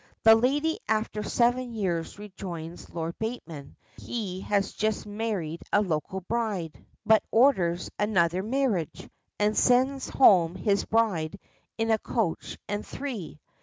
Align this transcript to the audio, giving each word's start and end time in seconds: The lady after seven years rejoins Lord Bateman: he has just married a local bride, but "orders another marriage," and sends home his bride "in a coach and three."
The 0.23 0.33
lady 0.33 0.79
after 0.89 1.21
seven 1.21 1.75
years 1.75 2.17
rejoins 2.17 2.89
Lord 2.89 3.19
Bateman: 3.19 3.75
he 3.97 4.39
has 4.41 4.73
just 4.73 5.05
married 5.05 5.61
a 5.71 5.83
local 5.83 6.21
bride, 6.21 6.83
but 7.05 7.21
"orders 7.29 7.91
another 7.99 8.41
marriage," 8.41 9.07
and 9.37 9.55
sends 9.55 10.09
home 10.09 10.55
his 10.55 10.85
bride 10.85 11.39
"in 11.77 11.91
a 11.91 11.99
coach 11.99 12.57
and 12.67 12.83
three." 12.83 13.39